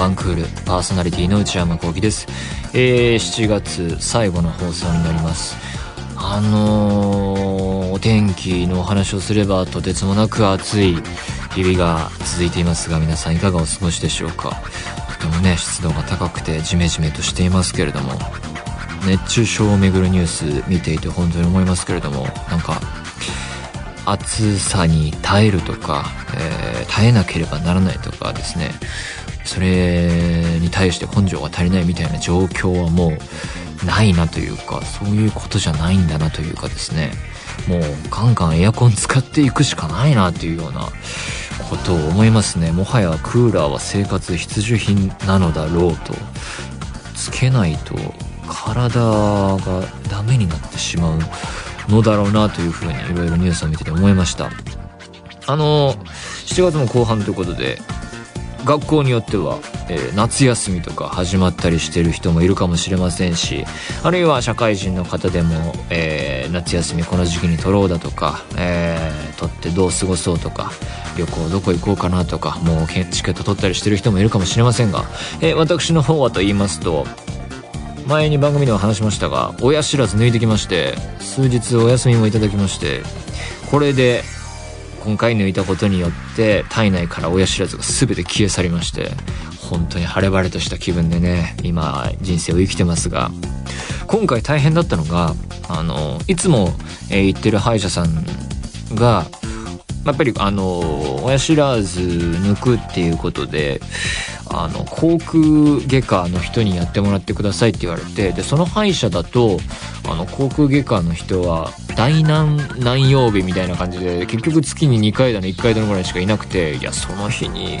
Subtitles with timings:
[0.00, 2.26] ワンクールパーソナリティの内山聖輝です。
[2.72, 5.56] えー、7月最後の放送になります。
[6.16, 10.96] あのー、お天気のお話をすればとてつもなく暑い
[11.54, 14.62] 日々が続いていますが皆さんいかがお過ごしでしょうか？
[15.20, 18.12] とてもね湿度が高くてジメジメとしていますけれども
[19.06, 22.80] 熱中症をめぐるニュース見ていて本当に思いますけれどもなんか
[24.06, 28.70] 暑さに耐えるとか、えー、耐えなければならないとかですね。
[29.50, 33.08] それに対して根性が足りないみたいな状況はも
[33.82, 37.10] うないなというかそういうことじゃないんだなというかですね。
[37.66, 40.88] もうガンガンエアコン使っていくしかないなというような
[41.68, 42.70] ことを思いますね。
[42.70, 46.14] もはやクーラーは生活必需品なのだろうと。
[47.16, 47.96] つけないと
[48.48, 49.58] 体が
[50.08, 51.18] ダメになってしまう
[51.88, 54.48] のだろうなというふうにいろいろニュースを見てて思いました。
[55.46, 55.94] あの
[56.46, 57.78] 7月も後半ということで
[58.64, 59.58] 学校によっては、
[59.88, 63.64] えー、夏休みとか始まったりしてる人もいるかもしれませんし
[64.02, 70.70] あるいは社会人の方でも、えー、夏休みこの時期に取ろうだとか、えー、取ってどう過ごそうとか
[71.16, 75.04] 旅行どこ行こうかなとかもうチケット取ったりしてる人もいるかもしれませんが、
[75.42, 77.04] え私の方はと言いますと
[78.06, 83.02] 前に番組では話しましたが親知らず抜いてきまして数日お休みもいただきまして
[83.70, 84.22] これで
[85.00, 89.10] 今回抜いたことによって体内から親知らずが全て消え去りまして
[89.70, 93.30] 本当に晴れ晴れとした気分でね今人生を生きてますが
[94.06, 95.34] 今回大変だったのが
[95.68, 96.70] あのいつも、
[97.10, 98.24] えー、行ってる歯医者さん
[98.94, 99.26] が
[100.04, 103.80] やっぱりあの親知らず抜くっていうことで
[104.52, 109.58] あの口腔外科の人にやってもらってくださいって言われてでその歯医者だと
[110.08, 117.80] あの口腔外科の人は大難何曜日みたいな感じで結局月に2回だの1回だのぐらいしかいなくていやその日に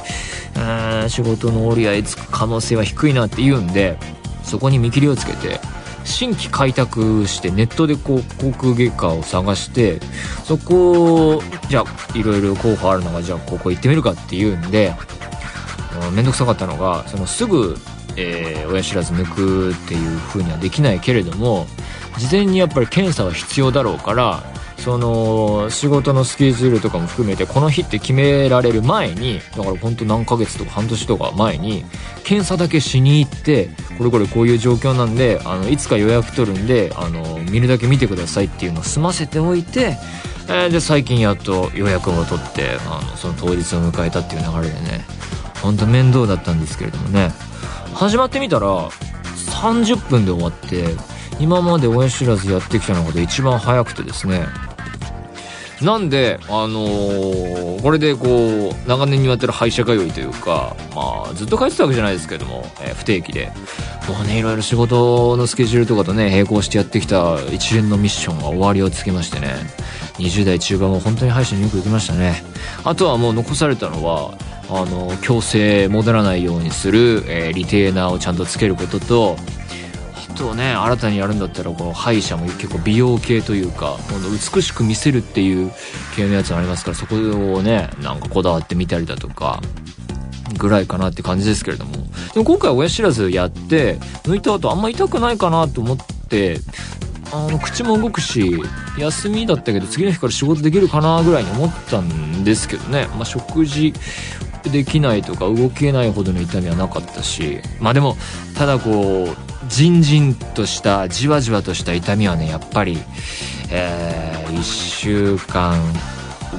[1.08, 3.96] 仕事の折り合いつく可能性は低いなって言うんで
[4.44, 5.60] そこに見切りをつけて
[6.10, 10.00] 新規開拓してネットでこう航空外科を探して
[10.44, 14.94] そこをじゃあいろいろ候補あるのがじゃあここ行ってみるかっていうんで
[16.12, 17.76] 面倒くさかったのがそのすぐ、
[18.16, 21.66] えー、親知らず抜くっていうふうにはできないけれども
[22.18, 24.42] 事前にやっぱり検査は必要だろうから
[24.84, 31.84] その仕事のスケジュールとかも含めてこの日って決められる前にだから本当何ヶ月とか半年とか前に
[32.24, 33.68] 検査だけしに行って
[33.98, 39.98] これこれこういう状況なんであのいつか予約取るんであの見るだけ見てくださいっていうのを済ませておいて、
[40.48, 45.04] え、で最近やっと予約を取ってあのその当日を迎えたっていう流れでね
[45.62, 47.30] ほんと面倒だったんですけれどもね。
[47.94, 50.96] 始まってみたら30分で終わって
[51.38, 54.46] 今まで親知らずやってきた中で一番早くてですね
[55.82, 63.50] なんで、あのー、これでこう、長年にわたる歯医者通いというか、まあ、ずっと通ってたわけじゃないですけども、えー、不定期で。
[64.08, 69.54] もうね、いろいろ仕事のスケジュールとかとね、並行してやってきた一連のミッションが終わりをつけましてね、
[70.18, 72.42] 20代中盤も本当に歯医者によく行きましたね。
[72.84, 74.34] あとはもう残されたのは、
[74.68, 79.36] あの、強制戻らないようにする、え、リテーナーをちゃんとつけることと、
[80.36, 83.96] とね新たにやるんだったらこの歯医者も結構美容系というか
[84.54, 85.72] 美しく見せるっていう
[86.16, 89.60] 系のやつがありますからそこをねなんかこだわってみたりだとか
[90.58, 91.92] ぐらいかなって感じですけれども。
[92.32, 95.96] でも今回親知らずやって抜いた後あんま痛くないかなと思っ
[96.28, 96.60] て
[97.32, 98.60] あの口も動くし
[98.98, 103.92] 休みだったけど次の日から仕事できるかなぐらいに思ったんですけどね、まあ、食事
[104.64, 107.60] できないとか動けないほどの痛みはなかったし。
[107.80, 108.16] まあでも
[108.56, 112.98] ただこうじんじんとしたじわじわとした痛みはねやっぱり、
[113.70, 115.80] えー、1週間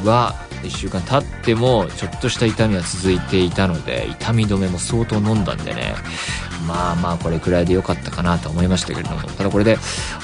[0.05, 0.33] は
[0.63, 5.93] 1週間経ってもちょっとした痛みは続いていたので痛み止めも相当飲んだんでね
[6.67, 9.21] まあまあこれくらいで良かったかなと思いましたけれども。
[9.21, 9.77] ただこれで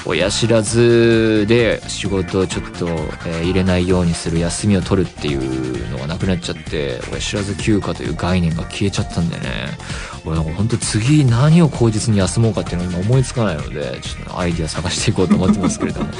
[0.04, 9.78] 親知らずで仕事をちょっと、えー、入れないようにする休みを取るっていうのがなくなっちゃって親知らず休暇という概念が消えちゃったんでね。
[10.24, 16.10] 俺なんか本当次何を口実に休もうかっていうのを今思いつかないのでちょっとアイディア探していこうと思ってますけれども。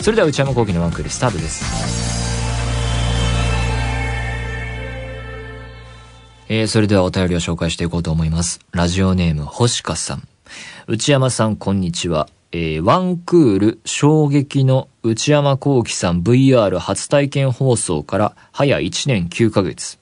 [0.00, 2.25] それでは内山昂輝のワンクールスタートです。
[6.48, 8.60] えー、それではお便りを紹介していこうと思います。
[8.70, 10.28] ラジオネーム、星香さん。
[10.86, 12.28] 内山さん、こんにちは。
[12.52, 19.98] えー、ワンクール衝撃の内山幸輝さん VR 初体験放送から早1年9ヶ月。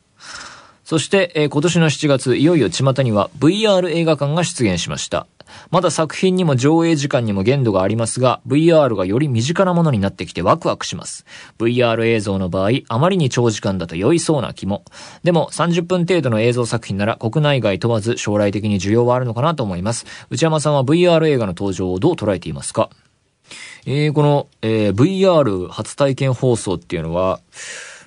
[0.84, 5.26] そして、えー、今年の7月、いよいよ巷には VR 映画館が出現しました。
[5.70, 11.24] まだ作品にも上映時間にも限度がありますが、VR がより身近なものになってきてワクワクします。
[11.58, 14.84] VR 映像の場合、あまりに長時間だと酔いそうな気も。
[15.22, 20.06] でも、30分程度の映像作品なら国内外問わず将来的に需要はあるのかなと思います。
[20.30, 22.90] 内山さんは VR 映画の登場をどう捉えていますか？
[23.86, 27.40] えー、この、えー、VR 初体験放送っていうのは、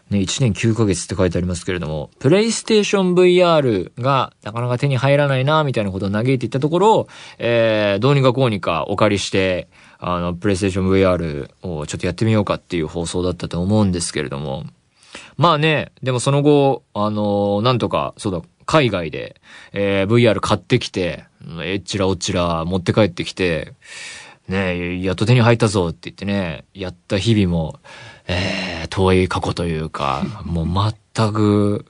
[0.09, 7.07] ね、1年9ヶ月って書いてありますけれども、プレイステーション VR がなかなか手に入らないな、みたいなことを嘆いていったところ、
[7.39, 9.67] えー、どうにかこうにかお借りして、
[9.99, 14.63] あの、プレイステーション VR をちょっとやってみようかっていう放送だったと思うんですけれども、
[15.35, 19.41] まあね、でもその後、あのー、なんとか、そうだ、海外で、
[19.73, 21.25] えー、VR 買ってきて、
[21.63, 23.73] えっちらおっちら持って帰ってきて、
[24.47, 27.79] ねえやっと手に入ったぞって言ってね、やった日々も、
[28.27, 31.85] えー、遠い過去というか、もう全く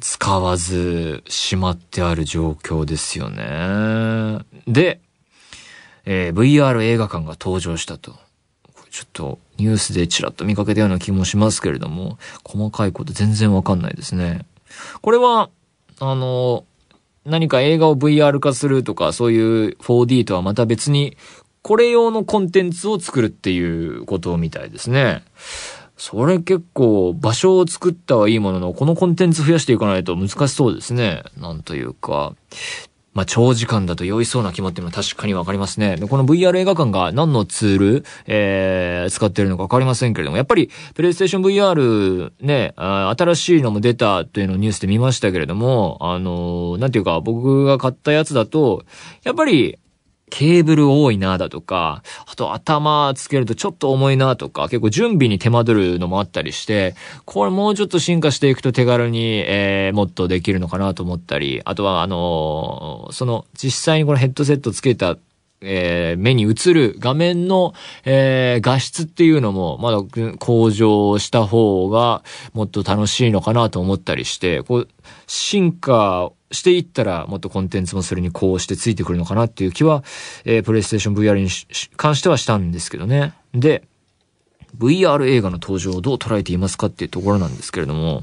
[0.00, 4.44] 使わずしまってある状況ですよね。
[4.66, 5.00] で、
[6.06, 8.14] えー、VR 映画館が登場したと。
[8.90, 14.46] ちょっとニュースでちらっと見かけたような気もしますけれども、細かいこと全然わかんないですね。
[15.02, 15.50] これは、
[15.98, 16.64] あの、
[17.24, 21.16] 何か映画を VR 化するとか、そういう 4D とはまた別に、
[21.64, 23.58] これ用のコンテンツを作るってい
[23.88, 25.24] うことみたいですね。
[25.96, 31.22] それ結構場所を作ったはいいものの、このコンテンツ増やしていかないと難しそうですね。
[31.38, 32.36] なんというか。
[33.14, 35.96] まあ、長時間だと酔いそうな気もっていうのは確かにわかりますね。
[35.96, 48.84] で、この VR 映画館が何のツール、えー、使ってるのかわかりませんけれども、やっぱり、プレイステーション VR ね、新しいのも出たというのをニュースで見ましたけれども、あのー、なんていうか、僕が買ったやつだと、
[49.22, 49.78] やっぱり、
[50.34, 65.16] ケーブル多いなだとか、あと頭つけるとちょっと重いなとか、結構準備に手間取るのもあったりして、これもうちょっと進化していくと手軽に、えー、もっとできるのかなと思ったり、あとはあのー、その実際にこのヘッドセットつけた
[65.66, 67.72] えー、目に映る画面の、
[68.04, 69.98] えー、画質っていうのも、まだ
[70.38, 72.22] 向上した方が
[72.52, 74.88] もっと楽しいのかなと思ったりして、こう、
[75.26, 80.02] 進化していったら、もっとコンテンツもそれにこうしてついてくるのかなっていう気は、
[80.44, 81.48] えー、プレイステーション VR に
[81.96, 83.34] 関してはしたんですけどね。
[83.52, 83.84] で、
[84.78, 88.22] VR 映画の登場をどう捉えていますかっていうところなんですけれども、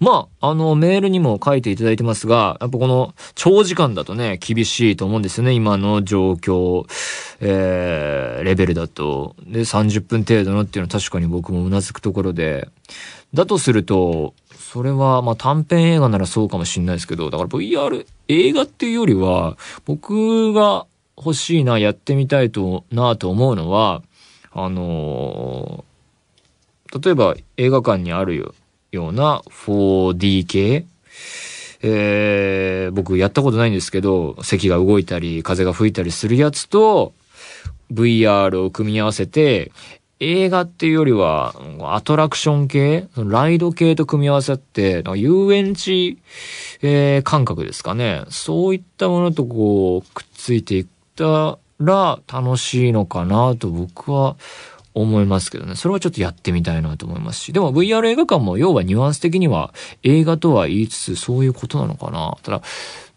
[0.00, 6.86] まあ、あの、メールにも書いていただいてますが、やっぱこの長時間だとね、厳しいと思うんですよね、今の状況、
[7.40, 9.36] えー、レベルだと。
[9.46, 12.68] で、30分程度のっていうのは確かに僕も頷くところで、
[13.32, 14.34] だとすると、
[14.72, 20.86] それは、まあ短編映画ならそうかもしんないですけど、だから VR 映画っていうよりは、僕が
[21.18, 24.02] 欲しいな、やってみたいと、なと思うのは、
[24.50, 28.54] あのー、例えば映画館にある
[28.92, 30.86] ような 4D 系
[31.82, 37.12] えー、僕やったことないんですけど、席が動いたり、風が吹いたりするやつと、
[37.92, 39.70] VR を組み合わせて、
[40.22, 43.08] 映画っていうよりは、アトラクション系？
[43.16, 46.18] ライド系と組み合わさって、遊園地、
[46.80, 48.22] えー、感覚ですかね。
[48.28, 50.86] そういったものとこう、くっついていっ
[51.16, 54.36] たら楽しいのかなと僕は
[54.94, 55.74] 思いますけどね。
[55.74, 57.52] それはちょっとやってみたいなと思いますし。
[57.52, 62.36] でも VR 映画館も要はニュアンス的には映画とは言いつつそういうことなのかな。
[62.42, 62.62] ただ、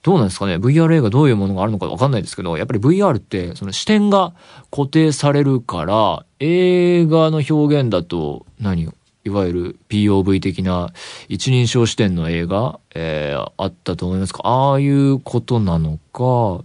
[0.05, 4.35] どうなんですかね ?VR 映画どういうものがあるのかわかんないですけど、やっぱり VR ってその視点が
[4.69, 10.93] 固定されるから、映画の表現だと何いわゆる POV 的な
[11.27, 14.41] 一人称視点の映画、えー、あったと思いますか？
[14.43, 16.63] ああいうことなのか、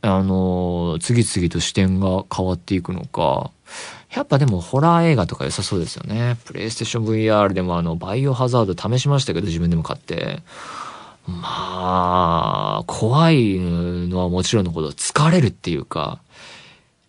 [0.00, 3.50] あのー、次々と視点が変わっていくのか、
[4.14, 6.38] やっぱでもホラー映画とか良さそうですよね。
[6.46, 10.40] プレイステーション VR でもあの、バイオハザード試しましたけど、自分でも買って。
[11.28, 16.22] まあ、怖いのはもちろんのこと、疲れるっていうか、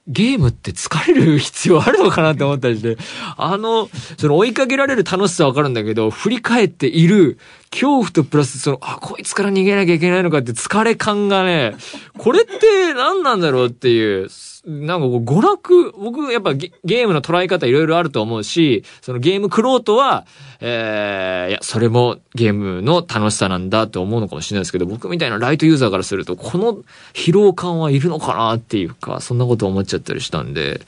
[0.07, 2.97] ゲームって疲れる必要あるのかなって思ったりして、
[3.37, 7.37] あの、その追いかけられる楽しさわかるんだけど、振り返っている
[7.71, 11.75] 恐怖とプラスその、あ、こいつから逃げなきゃいけないのかって疲れ感がね、
[12.17, 14.29] これって何なんだろうっていう、
[14.69, 20.27] なんかこう娯楽、僕やっぱゲームの捉え方いろいろあると思うし、そのゲームクロートは、
[20.59, 26.77] えー、いや、それもゲームの楽しさなんだって思うのかもしれないですけど、僕みたいなライトユーザーからすると、この
[27.13, 30.81] 疲労感はいるのかなっていうか、そんなこと思っちゃったりしたんで、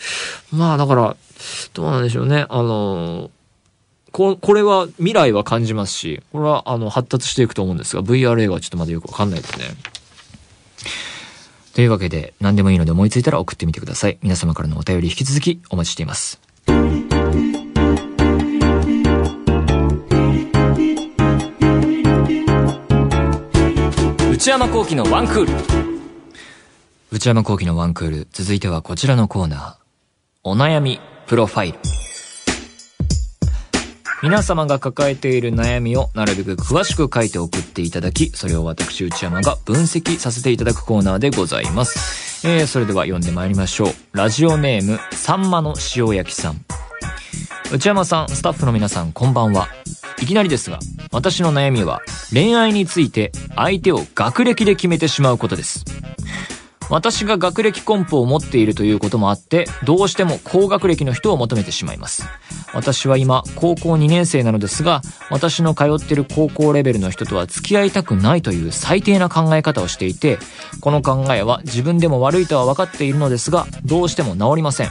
[0.51, 1.15] まあだから、
[1.73, 2.45] どうなんでしょうね。
[2.49, 3.31] あの
[4.11, 9.65] こ、これは未来は感じますし、これはあの発達していくと思うんですが、VR 映画はちょっとまだよくわかんないですね。
[11.73, 14.17] というわけで、何でもいいので思いついたら送ってみてください。
[14.21, 16.39] 皆様からのお便り引き続きお待ちしています。
[24.31, 25.51] 内山幸喜のワンクール。
[27.11, 28.27] 内山幸喜のワンクール。
[28.31, 29.75] 続いてはこちらのコーナー。
[30.43, 31.79] お悩みプロファイル。
[34.23, 42.47] 皆様が抱えている悩みをなるべく詳しく書いて送っていただき、それを私内山が分析させていただくコーナーでございます。
[42.47, 43.93] えー、それでは読んでまいりましょう。
[44.13, 46.63] ラジオネーム、さんまの塩焼きさん。
[47.73, 49.69] 内山さん、スタッフの皆さん、こんばんは。
[50.21, 50.77] いきなりですが、
[51.11, 52.01] 私の悩みは、
[52.31, 55.83] 恋愛について相手を学歴で決めてしまうことです。
[56.91, 62.27] 私が学歴コンプを持っているということもあって、どうしても高学歴の人を求めてしまいます。
[62.73, 70.37] 私は今、高校2年生なのですが、私の通ってる高校レベルの人とは付き合いたくないという最低な考え方をしていて、
[70.81, 74.89] この考えは自分でも悪いとは分かっているのですが、どうしても治りません。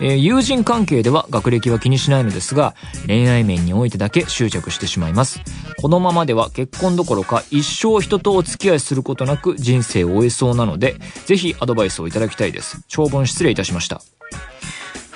[0.00, 2.74] えー、友人関係では学歴は気にしないのですが、
[3.06, 5.40] 恋愛面においてだけ執着してしまいます。
[5.80, 12.82] このままでは結婚どころか一生人とお付き合いすることなく人生を終えそうなので、ぜひアドバイスをいただきたいです。
[12.88, 14.02] 長文失礼いたしました。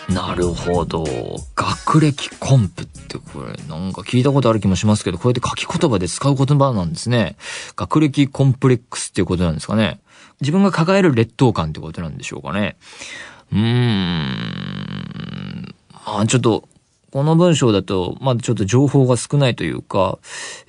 [0.08, 1.04] なるほど。
[1.56, 7.36] 学歴コンプってこれなんか聞いたことある気もしますけど、こうやって書き言葉で使う言葉なんですね。
[7.74, 10.00] 学歴コンプレックスっていうことなんですかね。
[10.40, 12.76] 自分が抱える劣等感ってことなんでしょうかね。
[13.52, 13.62] うーん。
[16.06, 16.68] まあちょっと、
[17.12, 20.18] この文章だと、まだちょっと情報が少ないというか、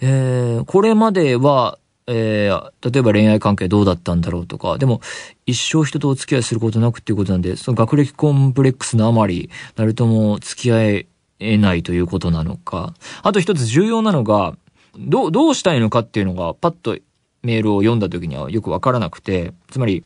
[0.01, 1.77] えー、これまでは、
[2.08, 5.02] えー、例えば恋愛関係どうだったんだろうとか、でも、
[5.46, 11.06] 一生人とお付き合いすることなくっていうことなんで、その学歴コンプレックスのあまり、なるとも付き合
[11.40, 12.94] えないということなのか。
[13.24, 14.58] あと一つ重要なのが、
[14.98, 16.98] どう、どうしたいのかっていうのが、パッと
[17.44, 20.06] メールを読んだ時にはよくわからなくて、つまり、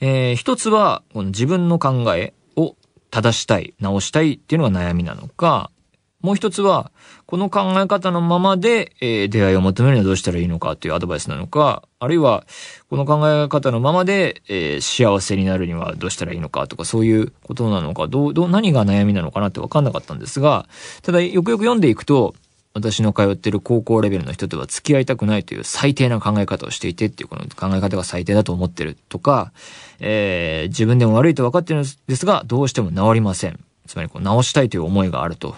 [0.00, 2.76] えー、一つは、この自分の考えを
[3.10, 5.70] 正したい、直したいっていうのが悩みなのか、
[6.20, 6.90] もう一つは、
[7.26, 12.46] この考え方のままで、えー、出会いを求めるにはどうしたらいいのかっていうアドバイスなのか、あるいは、
[12.88, 20.68] この考え方のままで、えー、幸せになるにはどうしたらいいのかとか、そういうことなのか、どう、どう、何が悩みなのかなって分かんなかったんですが、
[21.02, 22.34] ただ、よくよく読んでいくと、
[22.76, 29.50] 私の通ってる高校レベルの人とは付き合いたくないという最低な考え方をしていてっていうこの考え方が最低だと思ってるとか、
[29.98, 33.58] えー、自分でも悪いと分かってるんですが、どうしても治りません。
[33.86, 35.56] つまりこう直したいという思いがあると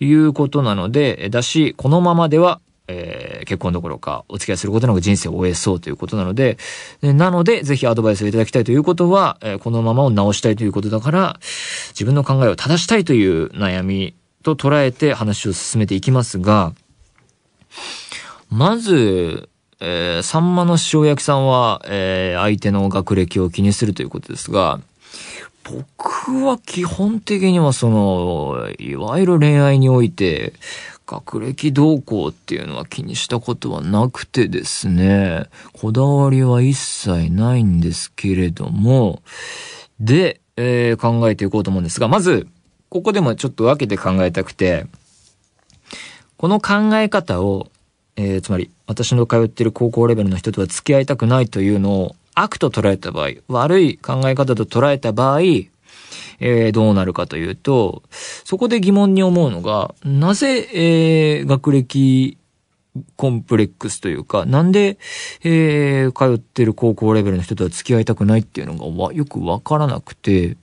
[0.00, 6.58] いうことなので、だし、このままではえー、結婚どころかお付き合いすることなく人生を終えそうということなので、
[7.00, 11.40] なので、ぜひアドバイスをいただきたいということは、えー、このままを直したいということだから、
[11.88, 16.74] 自分の考えを正したいという悩みと捉えて話を進めていきますが、
[18.50, 19.48] まず、
[19.80, 24.80] えー、サンマの塩焼きさんは、えー、相手の学歴を気にするということですが、
[25.64, 30.52] 僕は基本的にはその、いわゆる恋愛において、
[31.06, 39.22] 学歴動向っていうのは気にしたことはなくてですね、こだわりは一切ないんですけれども、
[40.00, 42.46] で、えー、考えていこうと思うんですが、まず、
[42.88, 44.86] ここでもちょっと分けて考えたくて、
[46.36, 47.70] この考え方を、
[48.16, 58.02] えー、つまり、私の通ってる高校レベルの人とは付き合いたくないというのを悪と捉えた場合、悪い考え方と捉えた場合、えー、どうなるかというと、
[58.44, 62.36] そこで疑問に思うのが、なぜ、えー、学歴
[63.16, 64.98] コンプレックスというか、なんで、
[65.42, 70.56] えー、通ってる高校レベルの人とは付き合いたくないっていうのがよくわからなくて、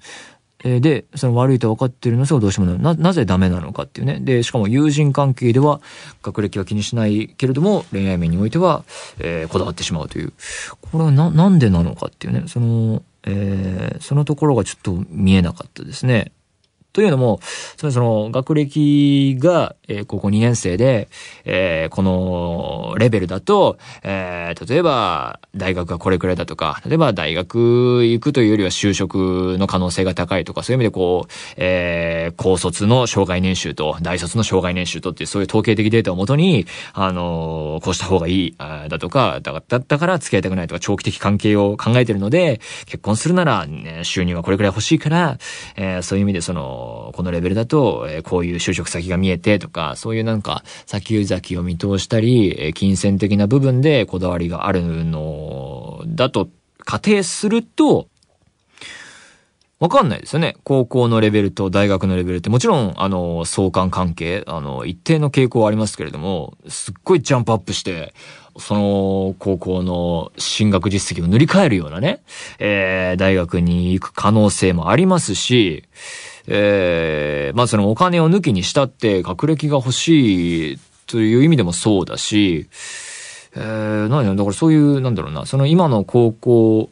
[0.64, 4.20] えで、その悪いと分かってるのですがどうしてもな、なぜダメなのかっていうね。
[4.20, 5.82] で、しかも友人関係では
[6.22, 8.84] 学歴は気にしないけれども、恋愛面においては、
[9.20, 10.34] えー、こだわってしまうという。
[10.82, 12.44] これはな、なんでなのかっていうね。
[12.48, 16.32] その、えー、そのところがちょっと見えなかったですね。
[16.94, 17.40] というのも、
[17.78, 21.08] つまりその学歴が、えー、高校2年生で、
[21.46, 45.38] えー、このレベルだと、えー、例えば大学がこれくらいだとか、例えば大学行くというよりは就職の可能性が高いとか、そういう意味でこう、えー、高卒の障害年収と大卒の障害年収とっていうそういう統計的データをもとに、あの、こうした方がいい、だとか、だだったから付き合いたくないとか長期的関係を考えてるので、結婚するなら、ね、収入はこれくらい欲しいから、
[45.76, 46.81] えー、そういう意味でその、
[47.14, 56.50] このレベルだと、えこういう就職先が見えてとか、そういうなんか、先々を見通したり、え金銭的な部分でこだわりがあるのだと
[56.86, 58.08] 仮定すると、
[59.80, 60.58] わかんないですよね。
[60.64, 68.14] 高校のレベルと大学のレベルって、もちろん、あの、相関関係、あの、一定の傾向はありますけれども、すっごいジャンプアップして、
[68.58, 72.22] その高校の進学実績を塗り替えるようなね、
[72.60, 75.86] えー、大学に行く可能性もありますし、
[76.48, 82.68] えー、まあそのお金を抜きにしたって学歴が欲しいという意味でもそうだし、
[83.56, 86.90] えー、何だだからそういう、なんだろうな、その今の高校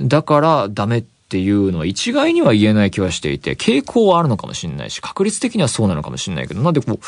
[0.00, 6.98] だからダメっていうのは一概には言えない気はしていて、傾向はあるのかもしれないし、確率的にはそうなのかもしれないけど、なんでこう、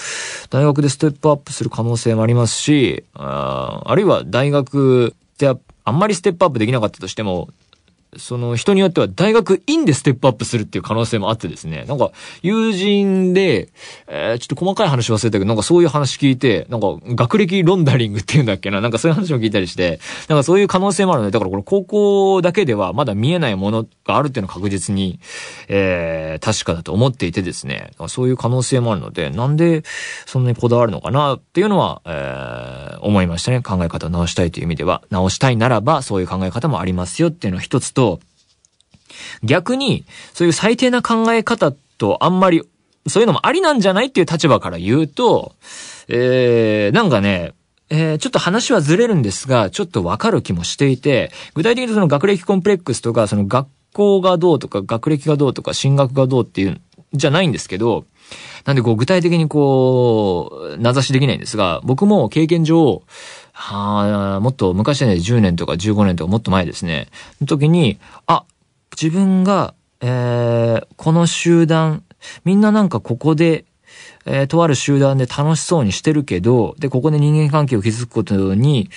[0.51, 5.49] 大学でステップアップする可能性もありますし、ああるいは大学で
[5.85, 7.49] あんまりステップアップできなかったとしても、
[8.17, 13.71] その人によっては大学院でステップアップするっていう可能性もあってですね、なんか友人で、
[14.07, 25.19] えー、ちょっと細かい話忘れたけど、なんかそういう話聞いて、なんか学歴ロンダリングっていうんだっけな、なんかそういう話も聞いたりして、なんかそういう可能性もあるので、だからこれ高校だけではまだ見えないものがあるっていうのは確実に、
[25.69, 29.85] えー、確かだと思っていてですね、そういう可能性もあるので、なんで
[30.27, 33.63] そんなにこだわるのかなっていうのは、えー、思いましたね。
[33.63, 38.21] 考え方を直したいという意味では、直したいならばそういう考え方もありますよっていうのは一つと、と、
[39.45, 42.63] 逆に、そういう最低な考え方とあんまり、
[43.07, 45.55] そういうのもありなんじゃないっていう立場から言うと、
[46.09, 47.53] えー、なんかね、
[47.91, 56.81] えー、ちょっと話はずれるんですが、ちょっとわかる気もしていて、具体的にその学歴コンプレックスとか、その学校がどうとか、学歴がどうとか、進学がどうっていう、
[57.13, 58.07] じゃないんですけど、
[58.65, 63.03] なんでこう具体的にこう、名指しできないんですが、僕も経験上、
[63.65, 67.07] はあ、もっと昔ね、10年とか15年とかもっと前ですね。
[67.41, 68.45] の時に、あ、
[69.01, 72.03] 自分が、えー、この集団、
[72.45, 73.65] みんななんかここで、
[74.27, 78.91] えー、とある集団で楽しそうにしてるけど、で、ここで人間関係を築くことに、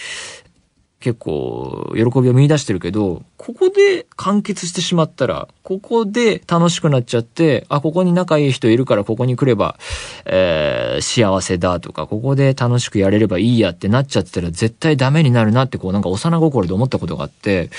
[1.05, 9.77] 結構、喜びを見出してるけど、ここで完結してしまったら、ここで楽しくなっちゃって、あ、ここに仲いい人いるからここに来れば、
[10.25, 17.69] えー、幸せだとか、ここで楽しくやれればいいやってなっちゃったら絶対ダメになるなってこうなんか幼心で思ったことがあって、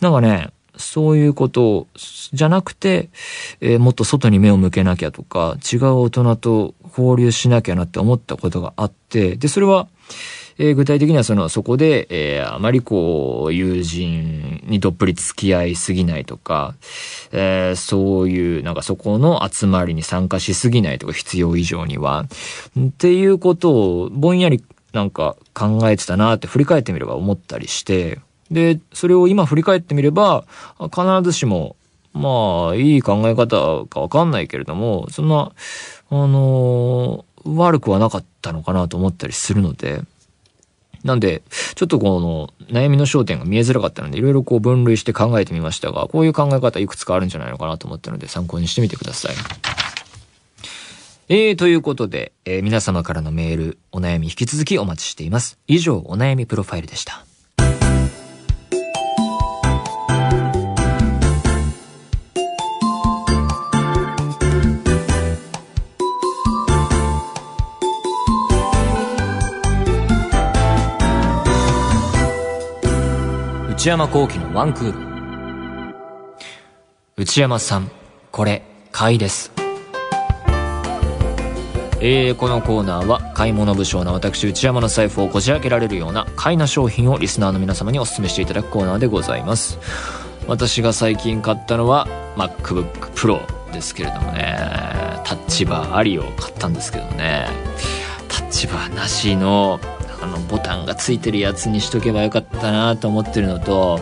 [0.00, 3.08] なんかね、そういうことじゃなくて、
[3.60, 9.88] えー、もっと外に目を向けなきゃとか、違う大人と交流しなきゃなって思ったことがあって、で、それは、
[10.58, 16.74] えー、具体的にはその、そこで、えー、あまりこう、友人にどっぷり付き合いすぎないとか、
[17.32, 22.26] えー、そういう、なんかそこの集まりに参加しすぎないとか、必要以上には。
[22.78, 28.18] っていうことを、ぼんやりなんか考えてたなって振り返ってみれば思ったりして、
[28.50, 30.44] で、それを今振り返ってみれば、
[30.80, 31.76] 必ずしも、
[32.14, 35.52] まあ、いい考え方かわかんないけれども、そんな、
[36.10, 40.02] あのー、悪くはなかったのかなと思ったりするので、
[41.04, 41.42] なんで、
[41.74, 49.34] ちょっとこの悩みの焦点が見えづらかったので、いろいろこう分類して考えてみましたが、こういう考え方いくつかあるんじゃないのかなと思ったので参考にしてみてください。
[51.28, 55.58] えー、ということで、えー、皆様からのメール、お悩み引き続きお待ちしています。
[55.66, 57.25] 以上、お悩みプロファイルでした。
[73.76, 75.94] 内山幸喜のワンクール。
[77.18, 77.90] 内山さん、
[78.32, 79.52] これ、買いです。
[82.00, 89.78] えー、このコーナーは買い物不詳な私内山の財布をこじ開けられるような買いな商品をリスナーの皆様にお勧めしていただくコーナーでございます。
[90.48, 93.42] 私が最近買ったのは MacBook Pro
[93.74, 94.56] ですけれどもね、
[95.22, 97.46] タッチバーありを買ったんですけどね、
[98.28, 99.78] タッチバーなしの
[100.20, 104.00] あのボタンがついてるやつにしとけばよかったなと思ってるのと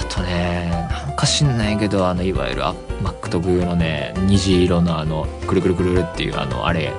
[0.00, 2.62] あとねなんか知んないけどあのいわゆる
[3.02, 6.92] Mac 特有のね虹色のあのくるくるくるっていうあのあれ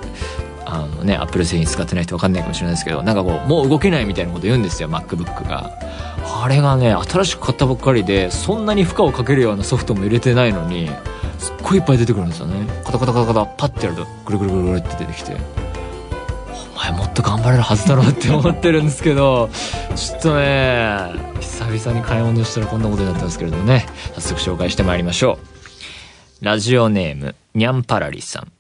[0.72, 5.72] あのね、アップル製品使ってない人わかんないかもしれないですけど、なんかこう、もう動けないみたいなこと言うんですよ、MacBook が。
[6.44, 10.88] あれがね、新しく買ったばっかりで、そんなに負荷をかけるようなソフトも入れてないのに、
[11.40, 12.68] すっごいいっぱい出てくるんですよね。
[12.86, 15.38] カタカタカタカタ、パッてやると、ぐるぐるぐるぐるって出てきて。
[16.80, 19.50] 前もっと頑張れるはずだろうって思ってるんですけど
[19.96, 21.12] ちょっとね
[21.42, 25.40] 久々に買い物したらこんなことになってますけれどもね早速紹介してまいりましょ
[26.42, 28.52] うラジオネームにゃんぱらりさん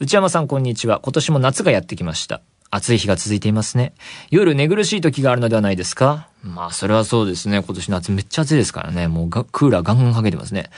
[0.00, 3.94] 内山さんこんにちは今年も夏がやってきました暑い日が続いていますね。
[4.30, 6.28] 夜寝苦しい時があるのではないですか？
[6.42, 7.62] まあ、それはそうですね。
[7.62, 9.08] 今年夏めっちゃ暑いですからね。
[9.08, 10.68] もうクーラーガンガンかけてますね。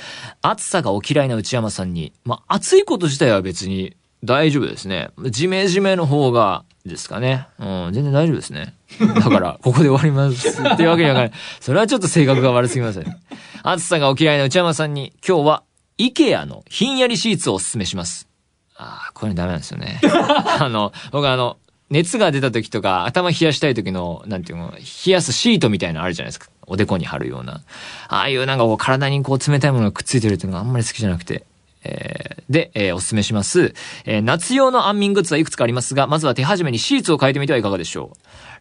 [0.40, 5.10] 暑さがお嫌いな内山さんに、まあ、暑いこと自体は別に大丈夫ですね。
[5.30, 7.46] ジメジメの方がですかね。
[7.59, 8.74] うん、全然大丈夫ですね。
[9.00, 10.48] だから、ここで終わります。
[10.48, 11.33] っていうわけにはいかない。
[11.61, 13.16] それはちょっと性格が悪すぎません。
[13.62, 15.62] 暑さがお嫌いな内山さんに、今日は、
[15.98, 18.29] イケアのひんやりシーツをお勧めします。
[18.76, 20.00] ああ、これダメなんですよね。
[20.61, 21.59] あの、僕あの、
[21.90, 26.46] 熱が出た時とか、頭冷やしたい時の、なんていうの、冷やすシートみたいなのあるじゃないですか。
[26.66, 27.62] おでこに貼るような。
[28.09, 31.44] ああいうなんかこう体にこう冷たいものがくっついてるっていうのがあんまり好きじゃなくて。
[31.84, 33.74] えー、で、えー、お勧めします。
[34.04, 38.12] えー、夏用の安眠グッズはいくつかありますが、まずは手始めにシーツを変えてみてはいかがでしょ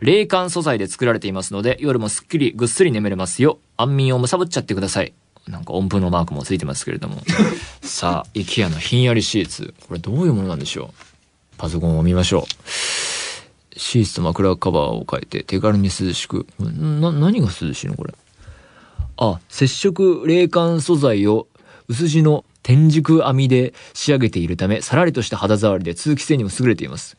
[0.01, 0.05] う。
[0.05, 3.59] 冷感素材で作られていますので、夜もすっきりぐっすり眠れますよ。
[3.77, 5.13] 安眠をむさぶっちゃってください。
[5.47, 7.21] なんか音符のマークもついてますけれども。
[7.81, 9.73] さあ、IKEA のひんやりシーツ。
[9.87, 11.03] これどういうものなんでしょう？
[11.57, 13.79] パソコンを見ましょう。
[13.79, 16.45] シーツと枕カバーを変えて手軽に涼しく。
[16.59, 18.13] な、何が涼しいのこれ？
[19.17, 21.47] あ、接触冷感素材を
[21.87, 27.17] 薄地の天竺編みで仕上げているため、さらりとした肌触りで通気性にも優れています。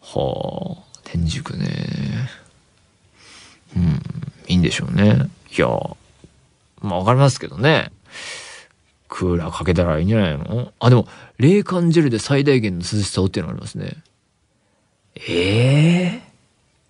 [0.00, 1.66] はあ、天竺ね。
[3.76, 4.00] うん、
[4.48, 5.28] いいんでしょうね。
[5.56, 5.68] いや、
[6.80, 7.90] まあわかりますけどね。
[9.08, 10.72] クーラーかけたらいいんじゃないの？
[10.78, 11.08] あ、でも、
[11.38, 13.96] 冷感ジェルで最大限の涼しさをっていうのがありますね。
[15.28, 16.22] ええ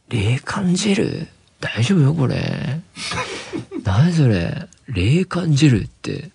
[0.08, 1.28] ー、冷感ジェル？
[1.60, 2.80] 大丈夫よ、これ。
[3.84, 4.68] 何それ？
[4.88, 6.30] 冷感ジェルって。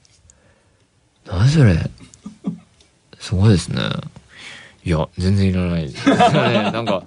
[1.27, 1.77] 何それ？
[3.19, 3.81] すごいですね。
[4.83, 6.15] いや、全然いらないです ね。
[6.71, 7.03] なんか、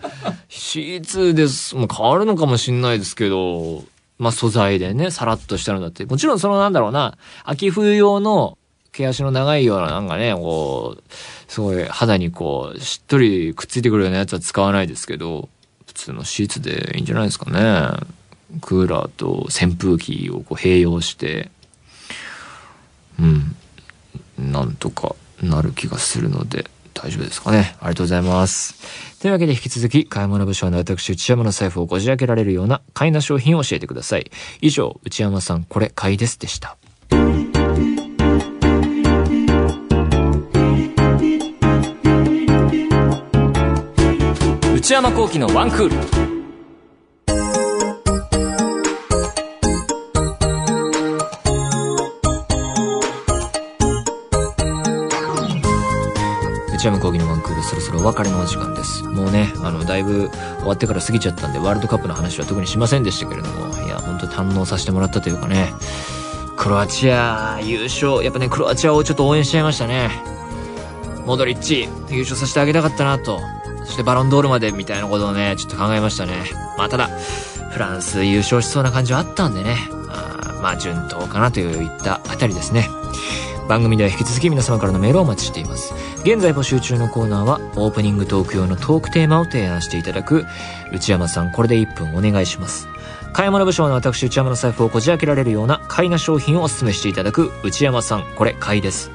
[0.48, 1.74] シーツです。
[1.74, 3.84] もう変わるのかもしんないですけど、
[4.18, 6.04] まあ素材でね、さらっとしたのだって。
[6.04, 8.56] もちろんそのなんだろうな、秋冬用の
[8.92, 11.02] 毛足の長いようななんかね、こう、
[11.48, 15.48] すごい肌にこう、しっとりくっついてくるようなやつは使わないですけど、
[15.86, 18.06] 普通のシーツでいいんじゃないですかね。
[18.60, 21.50] クーラーと扇風機をこう併用して、
[23.18, 23.56] うん、
[24.38, 27.76] なんとかなる気がするので、大丈夫ですかね。
[27.80, 28.74] ありがとうございます。
[29.20, 34.30] というわけで引き続き、買い物部署の私、内山の財布をこじ開けられるような買いな商品を教えてください。
[34.60, 36.76] 以上、内山さん、これ買いですでした。
[44.74, 46.53] 内山幸喜のワンクール。
[56.84, 59.04] 内山講義のワンクールそろそろお別れのお時間です。
[59.04, 65.72] もうね、あの、だいぶ終わってから過ぎちゃったんで、ワールドカップの話は特にしませんでしたけれども、いや、本当堪能させてもらったというかね、
[66.58, 70.10] クロアチア優勝、やっぱね、クロアチアをちょっと応援しちゃいましたね。
[71.24, 73.40] モドリッチ、優勝させてあげたかったなと。
[73.86, 76.34] そしてバロンドールまでみたいなことをね、ちょっと考えましたね。
[76.76, 77.08] まあただ、
[77.70, 79.78] フランス優勝しそうな感じはあったんでね、
[80.10, 82.90] あまあ順当かなといったあたりですね。
[83.68, 85.94] 番組では引き続き皆様からのメールをお待ちしています。
[86.24, 90.46] 現在募集中のコーナーは、オープニングトーク用のトークテーマを提案していただく、
[90.90, 92.88] 内山さん、これで1分お願いします。
[93.34, 99.10] 買い物部署の私、内山の財布をこじ開けられるような買いな商品をお勧めしていただく、内山さん、これ買いです。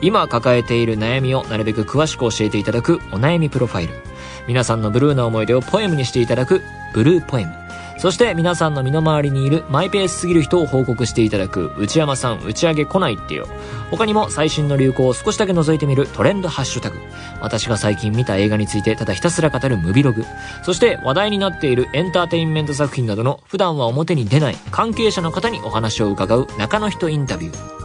[0.00, 3.92] 今抱えている悩みをなるべく詳しく教えていただく、お悩みプロファイル。
[4.48, 6.62] 皆さんのブルーな思い出をポエムにしていただく、
[6.94, 7.63] ブルーポエム。
[7.96, 13.46] そして皆さんの身の回りにいるマイペースすぎる人を報告していただく内山さん打ち上げ来ないってよ。
[13.90, 16.98] 他にも最新の流行を少しだけ覗いてみるトレンドハッシュタグ。
[17.40, 20.24] 私が最近見た映画についてただひたすら語るムビログ。
[20.64, 27.83] そして話題になっているエンターテインメント作品などの普段は表に出ない関係者の方にお話を伺う中の人インタビュー。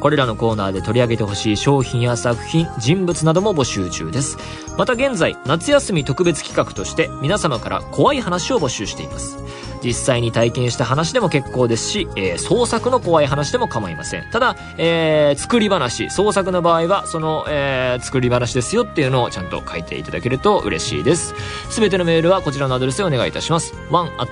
[0.00, 4.38] これらのコーナーで取り上げてほしい商品や作品、人物なども募集中です。
[4.78, 9.38] また現在、夏休み特別企画として皆様から怖い話を募集しています。
[9.82, 14.30] 実際に体験した話でも結構ですし、えー、創作の怖い話でも構いません。
[14.30, 21.34] ただ、えー、作り話、創作の場合は、その、えー、作り話ですよっていうのをちゃんと書いていただけると嬉しいです。
[21.70, 23.74] すべてのメールはこちらのアドレスでお願いいたします。
[23.90, 24.30] one.joqr.net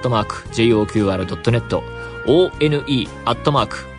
[2.26, 3.97] one.joqr.net